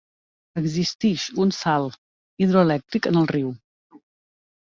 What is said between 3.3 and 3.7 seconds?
riu.